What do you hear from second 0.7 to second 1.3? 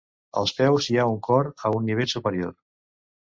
hi ha un